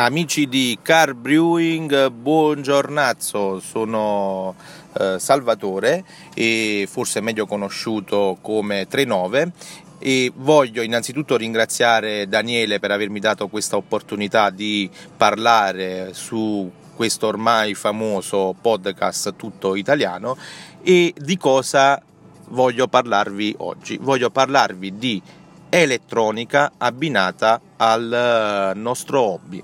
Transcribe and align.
Amici 0.00 0.48
di 0.48 0.78
Car 0.80 1.12
Brewing, 1.12 2.08
buongiornazzo, 2.08 3.60
sono 3.60 4.54
eh, 4.98 5.16
Salvatore 5.18 6.04
e 6.32 6.88
forse 6.90 7.20
meglio 7.20 7.44
conosciuto 7.44 8.38
come 8.40 8.86
39 8.88 9.52
e 9.98 10.32
voglio 10.34 10.80
innanzitutto 10.80 11.36
ringraziare 11.36 12.26
Daniele 12.28 12.78
per 12.78 12.92
avermi 12.92 13.20
dato 13.20 13.48
questa 13.48 13.76
opportunità 13.76 14.48
di 14.48 14.88
parlare 15.18 16.14
su 16.14 16.70
questo 16.96 17.26
ormai 17.26 17.74
famoso 17.74 18.56
podcast 18.58 19.36
tutto 19.36 19.74
italiano. 19.74 20.34
E 20.82 21.12
di 21.14 21.36
cosa 21.36 22.00
voglio 22.48 22.88
parlarvi 22.88 23.54
oggi. 23.58 23.98
Voglio 24.00 24.30
parlarvi 24.30 24.96
di 24.96 25.20
elettronica 25.68 26.72
abbinata 26.78 27.60
al 27.76 28.72
nostro 28.76 29.20
hobby 29.20 29.62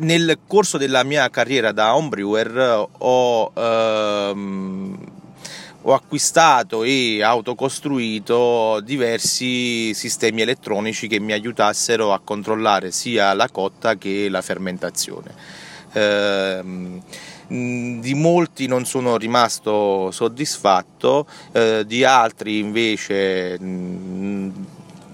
nel 0.00 0.38
corso 0.46 0.78
della 0.78 1.02
mia 1.04 1.28
carriera 1.30 1.72
da 1.72 1.94
homebrewer 1.94 2.86
ho, 2.98 3.52
ehm, 3.54 4.98
ho 5.82 5.94
acquistato 5.94 6.82
e 6.82 7.22
autocostruito 7.22 8.80
diversi 8.82 9.94
sistemi 9.94 10.42
elettronici 10.42 11.08
che 11.08 11.20
mi 11.20 11.32
aiutassero 11.32 12.12
a 12.12 12.20
controllare 12.22 12.90
sia 12.90 13.32
la 13.32 13.48
cotta 13.48 13.96
che 13.96 14.28
la 14.28 14.42
fermentazione. 14.42 15.34
Eh, 15.92 16.62
di 17.50 18.14
molti 18.14 18.68
non 18.68 18.84
sono 18.84 19.16
rimasto 19.16 20.10
soddisfatto, 20.12 21.26
eh, 21.50 21.84
di 21.84 22.04
altri 22.04 22.58
invece 22.58 23.58
mh, 23.58 24.52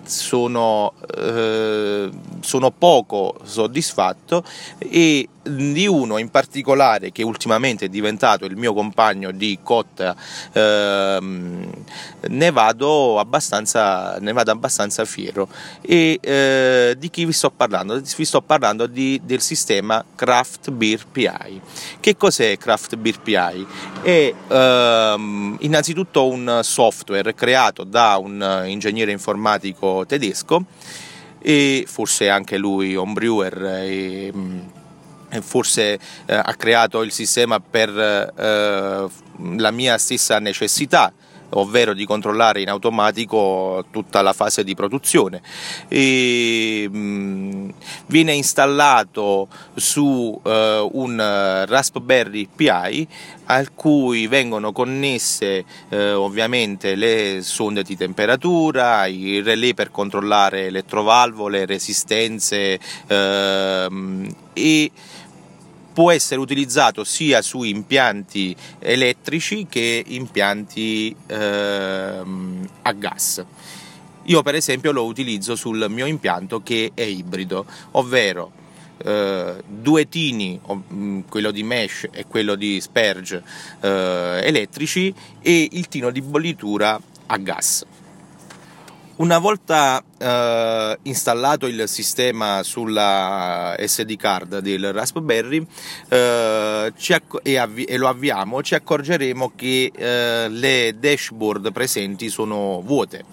sono, 0.07 0.93
eh, 1.17 2.11
sono 2.47 2.71
poco 2.71 3.35
soddisfatto 3.43 4.45
e 4.79 5.29
di 5.43 5.87
uno 5.87 6.19
in 6.19 6.29
particolare 6.29 7.13
che 7.13 7.23
ultimamente 7.23 7.87
è 7.87 7.89
diventato 7.89 8.45
il 8.45 8.57
mio 8.57 8.73
compagno 8.73 9.31
di 9.31 9.59
cotta 9.63 10.15
ehm, 10.53 11.71
ne, 12.29 12.51
vado 12.51 13.19
abbastanza, 13.19 14.19
ne 14.19 14.33
vado 14.33 14.51
abbastanza 14.51 15.05
fiero 15.05 15.49
e 15.81 16.19
eh, 16.21 16.95
di 16.99 17.11
chi 17.11 17.25
vi 17.25 17.33
sto 17.33 17.51
parlando? 17.51 18.01
vi 18.01 18.25
sto 18.25 18.43
parlando 18.43 18.87
di, 18.87 19.21
del 19.25 19.41
sistema 19.41 20.05
Craft 20.15 20.71
Beer 20.71 21.07
PI 21.11 21.61
che 22.01 22.17
cos'è 22.17 22.57
Craft 22.57 22.97
Beer 22.97 23.21
PI? 23.21 23.67
è 24.03 24.35
ehm, 24.49 25.57
innanzitutto 25.61 26.27
un 26.27 26.61
software 26.63 27.35
creato 27.35 27.85
da 27.85 28.17
un 28.17 28.65
ingegnere 28.67 29.13
informatico 29.13 30.05
tedesco 30.07 30.65
e 31.49 31.85
forse 31.87 32.29
anche 32.29 32.59
lui 32.59 32.97
homebrewer 32.97 33.65
e, 33.85 34.33
forse 35.43 35.93
eh, 36.27 36.35
ha 36.35 36.55
creato 36.57 37.03
il 37.03 37.13
sistema 37.13 37.61
per 37.61 37.89
eh, 37.97 39.07
la 39.57 39.71
mia 39.71 39.97
stessa 39.97 40.41
necessità 40.41 41.13
ovvero 41.51 41.95
di 41.95 42.05
controllare 42.05 42.61
in 42.61 42.69
automatico 42.69 43.85
tutta 43.91 44.23
la 44.23 44.33
fase 44.33 44.65
di 44.65 44.75
produzione. 44.75 45.41
E, 45.89 46.89
mh, 46.91 47.73
viene 48.07 48.33
installato 48.33 49.49
su 49.75 50.41
uh, 50.43 50.51
un 50.93 51.65
Raspberry 51.67 52.49
Pi 52.55 52.69
a 53.49 53.65
cui 53.75 54.27
vengono 54.27 54.73
connesse 54.73 55.65
uh, 55.89 55.97
ovviamente 55.97 56.95
le 56.95 57.41
sonde 57.43 57.83
di 57.83 57.97
temperatura, 57.97 59.07
i 59.07 59.41
relay 59.41 59.75
per 59.75 59.91
controllare 59.91 60.67
elettrovalvole, 60.67 61.65
resistenze 61.65 62.79
uh, 63.09 64.35
e 64.53 64.91
può 65.97 66.11
essere 66.11 66.39
utilizzato 66.39 67.05
sia 67.05 67.41
su 67.41 67.63
impianti 67.63 68.55
elettrici 68.81 69.67
che 69.67 70.05
impianti 70.07 71.17
ehm, 71.27 72.69
a 72.83 72.93
gas. 72.93 73.43
Io 74.25 74.43
per 74.43 74.57
esempio 74.57 74.93
lo 74.93 75.07
utilizzo 75.07 75.57
sul 75.57 75.87
mio 75.89 76.05
impianto 76.05 76.61
che 76.63 76.91
è 76.93 77.01
ibrido, 77.01 77.65
ovvero 77.93 78.53
eh, 78.99 79.55
due 79.67 80.07
tini, 80.11 80.61
mm, 80.93 81.21
quello 81.31 81.51
di 81.51 81.63
mesh 81.63 82.09
e 82.13 82.27
quello 82.27 82.57
di 82.57 82.79
sperge 82.79 83.43
eh, 83.81 84.41
elettrici 84.43 85.15
e 85.41 85.67
il 85.73 85.89
tino 85.89 86.11
di 86.11 86.21
bollitura 86.21 87.01
a 87.29 87.37
gas. 87.39 87.87
Una 89.17 89.39
volta 89.39 90.05
eh, 90.19 90.99
installato 91.05 91.67
il 91.67 91.89
sistema 91.89 92.63
sulla 92.63 93.75
SD 93.79 94.15
card 94.17 94.59
del 94.59 94.93
Raspberry 94.93 95.67
eh, 96.11 96.93
acc- 96.93 97.41
e, 97.43 97.57
avvi- 97.57 97.85
e, 97.85 97.97
lo 97.97 98.09
avviamo, 98.09 98.63
ci 98.63 98.75
accorgeremo 98.75 99.53
che 99.57 99.91
eh, 99.97 100.49
le 100.51 100.97
dashboard 101.01 101.73
presenti 101.73 102.29
sono 102.29 102.83
vuote. 102.85 103.25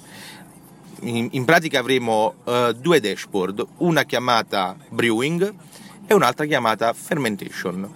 In, 1.01 1.27
in 1.31 1.43
pratica 1.43 1.79
avremo 1.79 2.35
eh, 2.45 2.73
due 2.79 3.01
dashboard, 3.01 3.65
una 3.79 4.03
chiamata 4.03 4.77
Brewing 4.87 5.53
e 6.07 6.13
un'altra 6.13 6.45
chiamata 6.45 6.93
Fermentation. 6.93 7.91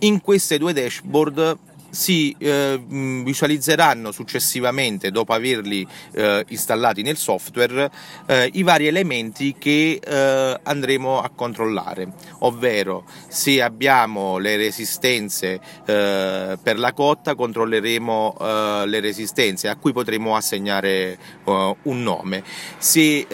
In 0.00 0.20
queste 0.20 0.58
due 0.58 0.72
dashboard 0.72 1.58
si 1.94 2.34
eh, 2.38 2.82
visualizzeranno 2.86 4.10
successivamente, 4.12 5.10
dopo 5.10 5.32
averli 5.32 5.86
eh, 6.12 6.44
installati 6.48 7.02
nel 7.02 7.16
software, 7.16 7.90
eh, 8.26 8.50
i 8.52 8.62
vari 8.62 8.86
elementi 8.86 9.54
che 9.58 10.00
eh, 10.04 10.60
andremo 10.62 11.20
a 11.20 11.30
controllare, 11.30 12.12
ovvero 12.40 13.04
se 13.28 13.62
abbiamo 13.62 14.38
le 14.38 14.56
resistenze 14.56 15.60
eh, 15.86 16.58
per 16.60 16.78
la 16.78 16.92
cotta 16.92 17.34
controlleremo 17.34 18.36
eh, 18.38 18.82
le 18.86 19.00
resistenze 19.00 19.68
a 19.68 19.76
cui 19.76 19.92
potremo 19.92 20.36
assegnare 20.36 21.16
un 21.44 22.02
nome. 22.02 22.42
Se 22.78 23.26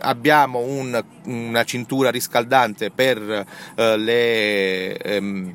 abbiamo 0.00 0.58
un, 0.58 1.04
una 1.24 1.64
cintura 1.64 2.10
riscaldante 2.10 2.90
per 2.90 3.46
le 3.76 4.96
ehm, 4.96 5.54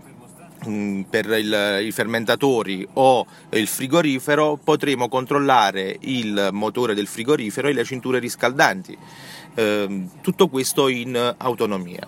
per 1.10 1.26
il, 1.28 1.80
i 1.86 1.92
fermentatori 1.92 2.88
o 2.94 3.26
il 3.52 3.68
frigorifero 3.68 4.60
potremo 4.62 5.08
controllare 5.08 5.98
il 6.02 6.50
motore 6.52 6.94
del 6.94 7.08
frigorifero 7.08 7.68
e 7.68 7.74
le 7.74 7.84
cinture 7.84 8.20
riscaldanti. 8.20 8.98
Eh, 9.56 10.08
tutto 10.22 10.48
questo 10.48 10.88
in 10.88 11.36
autonomia. 11.38 12.08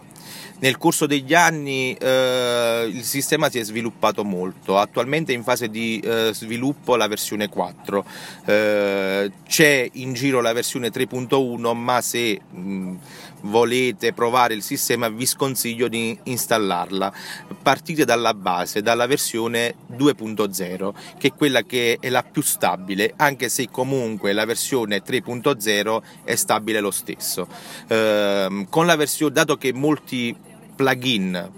Nel 0.60 0.78
corso 0.80 1.06
degli 1.06 1.36
anni 1.36 1.94
eh, 1.94 2.90
il 2.92 3.04
sistema 3.04 3.48
si 3.48 3.60
è 3.60 3.64
sviluppato 3.64 4.24
molto, 4.24 4.80
attualmente 4.80 5.32
è 5.32 5.36
in 5.36 5.44
fase 5.44 5.70
di 5.70 6.00
eh, 6.00 6.32
sviluppo 6.34 6.96
la 6.96 7.08
versione 7.08 7.48
4, 7.48 8.06
eh, 8.46 9.32
c'è 9.48 9.88
in 9.94 10.14
giro 10.14 10.42
la 10.42 10.54
versione 10.54 10.90
3.1 10.90 11.76
ma 11.76 12.02
se 12.02 12.42
mh, 12.50 12.96
volete 13.42 14.14
provare 14.14 14.56
il 14.56 14.64
sistema 14.64 15.10
vi 15.10 15.28
sconsiglio 15.28 15.88
di 15.88 16.18
installarla, 16.24 17.14
partite 17.62 18.04
dalla 18.04 18.34
base, 18.34 18.82
dalla 18.82 19.06
versione 19.06 19.76
2.0 19.96 20.94
che 21.20 21.28
è 21.28 21.34
quella 21.36 21.62
che 21.62 22.00
è 22.00 22.10
la 22.10 22.24
più 22.24 22.42
stabile 22.42 23.14
anche 23.18 23.50
se 23.50 23.70
comunque 23.70 24.34
la 24.34 24.46
versione 24.46 25.04
3.0 25.04 26.02
è 26.24 26.34
stabile 26.34 26.80
lo 26.80 26.90
stesso. 26.90 27.48
Ehm, 27.90 28.68
con 28.70 28.88
la 28.88 28.96
versione, 28.96 29.34
dato 29.34 29.56
che 29.58 29.72
molti 29.72 30.46
plugin 30.78 31.52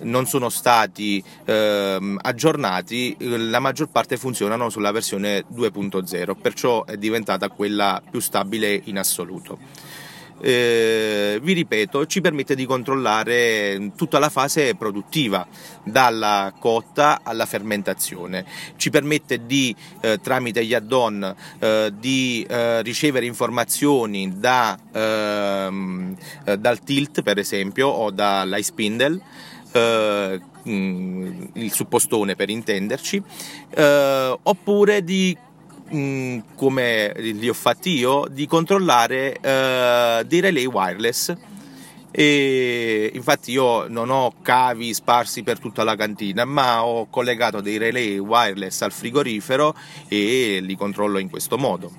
non 0.00 0.26
sono 0.26 0.48
stati 0.48 1.22
eh, 1.44 2.16
aggiornati, 2.18 3.16
la 3.18 3.58
maggior 3.58 3.88
parte 3.88 4.16
funzionano 4.16 4.68
sulla 4.68 4.92
versione 4.92 5.44
2.0, 5.52 6.36
perciò 6.40 6.84
è 6.84 6.96
diventata 6.96 7.48
quella 7.48 8.02
più 8.08 8.20
stabile 8.20 8.80
in 8.84 8.98
assoluto. 8.98 9.58
Eh, 10.40 11.38
vi 11.42 11.52
ripeto, 11.52 12.06
ci 12.06 12.20
permette 12.20 12.54
di 12.54 12.64
controllare 12.64 13.92
tutta 13.96 14.18
la 14.18 14.28
fase 14.28 14.74
produttiva, 14.76 15.46
dalla 15.82 16.52
cotta 16.58 17.20
alla 17.22 17.46
fermentazione. 17.46 18.44
Ci 18.76 18.90
permette 18.90 19.46
di, 19.46 19.74
eh, 20.00 20.20
tramite 20.20 20.64
gli 20.64 20.74
add-on, 20.74 21.34
eh, 21.58 21.92
di 21.98 22.46
eh, 22.48 22.82
ricevere 22.82 23.26
informazioni 23.26 24.38
da, 24.38 24.78
ehm, 24.92 26.16
eh, 26.44 26.56
dal 26.56 26.80
tilt, 26.80 27.22
per 27.22 27.38
esempio, 27.38 27.88
o 27.88 28.10
dall'iSpindle. 28.10 29.20
Uh, 29.70 30.40
il 30.64 31.70
suppostone 31.72 32.34
per 32.36 32.48
intenderci, 32.48 33.18
uh, 33.18 34.38
oppure 34.42 35.04
di 35.04 35.36
Come 35.90 37.12
li 37.16 37.48
ho 37.48 37.54
fatti 37.54 37.96
io, 37.96 38.26
di 38.30 38.46
controllare 38.46 39.36
uh, 39.38 40.24
dei 40.26 40.40
relay 40.40 40.66
wireless. 40.66 41.34
E 42.10 43.10
infatti 43.14 43.52
io 43.52 43.86
non 43.88 44.10
ho 44.10 44.32
cavi 44.42 44.92
sparsi 44.94 45.42
per 45.42 45.58
tutta 45.58 45.84
la 45.84 45.94
cantina, 45.94 46.44
ma 46.44 46.84
ho 46.84 47.06
collegato 47.08 47.60
dei 47.60 47.76
relay 47.76 48.18
wireless 48.18 48.80
al 48.82 48.92
frigorifero 48.92 49.74
e 50.08 50.58
li 50.62 50.76
controllo 50.76 51.18
in 51.18 51.28
questo 51.30 51.58
modo. 51.58 51.92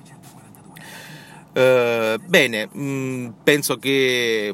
Eh, 1.52 2.18
bene, 2.24 2.68
mh, 2.70 3.34
penso 3.42 3.76
che 3.76 4.52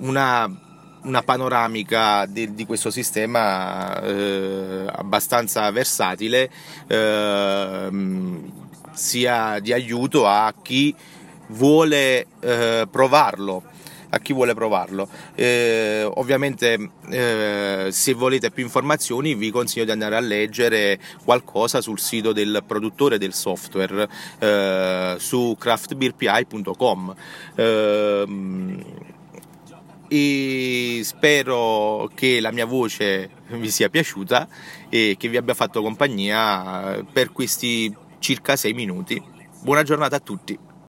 una 0.00 0.67
una 1.02 1.22
panoramica 1.22 2.26
di, 2.26 2.54
di, 2.54 2.66
questo 2.66 2.90
sistema 2.90 4.00
eh, 4.02 4.84
abbastanza 4.86 5.70
versatile 5.70 6.50
eh, 6.86 7.90
sia 8.92 9.58
di 9.60 9.72
aiuto 9.72 10.26
a 10.26 10.52
chi 10.60 10.94
vuole 11.48 12.26
eh, 12.40 12.86
provarlo 12.90 13.62
a 14.10 14.18
chi 14.20 14.32
vuole 14.32 14.54
provarlo. 14.54 15.08
Eh, 15.34 16.08
ovviamente 16.14 16.90
eh, 17.10 17.88
se 17.90 18.12
volete 18.14 18.50
più 18.50 18.64
informazioni 18.64 19.34
vi 19.34 19.50
consiglio 19.50 19.84
di 19.84 19.90
andare 19.90 20.16
a 20.16 20.20
leggere 20.20 20.98
qualcosa 21.24 21.80
sul 21.80 21.98
sito 21.98 22.32
del 22.32 22.62
produttore 22.66 23.18
del 23.18 23.34
software 23.34 24.08
eh, 24.38 25.16
su 25.18 25.56
craftbeerpi.com 25.58 27.14
e 30.08 31.00
spero 31.04 32.10
che 32.14 32.40
la 32.40 32.50
mia 32.50 32.66
voce 32.66 33.30
vi 33.48 33.70
sia 33.70 33.88
piaciuta 33.88 34.48
e 34.88 35.16
che 35.18 35.28
vi 35.28 35.36
abbia 35.36 35.54
fatto 35.54 35.82
compagnia 35.82 37.04
per 37.12 37.32
questi 37.32 37.94
circa 38.18 38.56
6 38.56 38.72
minuti. 38.72 39.22
Buona 39.62 39.82
giornata 39.82 40.16
a 40.16 40.20
tutti! 40.20 40.67